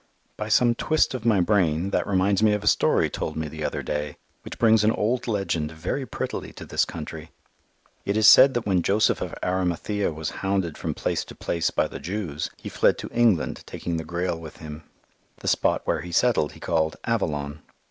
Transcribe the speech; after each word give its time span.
By 0.35 0.49
some 0.49 0.73
twist 0.73 1.13
of 1.13 1.27
my 1.27 1.41
brain 1.41 1.91
that 1.91 2.07
reminds 2.07 2.41
me 2.41 2.53
of 2.53 2.63
a 2.63 2.67
story 2.67 3.07
told 3.07 3.37
me 3.37 3.47
the 3.47 3.63
other 3.63 3.83
day 3.83 4.17
which 4.41 4.57
brings 4.57 4.83
an 4.83 4.89
old 4.89 5.27
legend 5.27 5.71
very 5.71 6.07
prettily 6.07 6.51
to 6.53 6.65
this 6.65 6.85
country. 6.85 7.29
It 8.03 8.17
is 8.17 8.27
said 8.27 8.55
that 8.55 8.65
when 8.65 8.81
Joseph 8.81 9.21
of 9.21 9.35
Arimathea 9.43 10.11
was 10.11 10.31
hounded 10.41 10.75
from 10.75 10.95
place 10.95 11.23
to 11.25 11.35
place 11.35 11.69
by 11.69 11.87
the 11.87 11.99
Jews, 11.99 12.49
he 12.57 12.67
fled 12.67 12.97
to 12.97 13.09
England 13.11 13.61
taking 13.67 13.97
the 13.97 14.03
Grail 14.03 14.39
with 14.39 14.57
him. 14.57 14.81
The 15.41 15.47
spot 15.47 15.83
where 15.85 16.01
he 16.01 16.11
settled 16.11 16.53
he 16.53 16.59
called 16.59 16.95
Avalon. 17.03 17.61